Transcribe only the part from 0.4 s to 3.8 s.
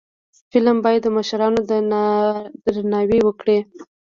فلم باید د مشرانو درناوی وکړي